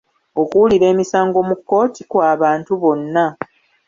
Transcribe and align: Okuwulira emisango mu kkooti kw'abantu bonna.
Okuwulira 0.41 0.85
emisango 0.93 1.39
mu 1.47 1.55
kkooti 1.59 2.01
kw'abantu 2.09 2.71
bonna. 2.81 3.25